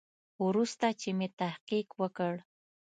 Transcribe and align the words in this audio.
وروسته 0.45 0.87
چې 0.99 1.09
مې 1.17 1.27
تحقیق 1.39 1.87
وکړ. 2.01 2.33